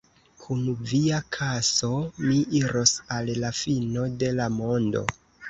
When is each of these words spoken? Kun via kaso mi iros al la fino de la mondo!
Kun 0.43 0.61
via 0.91 1.19
kaso 1.35 1.89
mi 2.23 2.39
iros 2.61 2.95
al 3.19 3.31
la 3.45 3.53
fino 3.61 4.09
de 4.25 4.33
la 4.41 4.51
mondo! 4.57 5.07